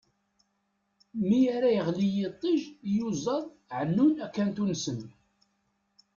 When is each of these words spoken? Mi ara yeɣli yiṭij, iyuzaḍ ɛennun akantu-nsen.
Mi 1.27 1.39
ara 1.55 1.69
yeɣli 1.75 2.07
yiṭij, 2.17 2.61
iyuzaḍ 2.89 3.43
ɛennun 3.77 4.13
akantu-nsen. 4.25 4.99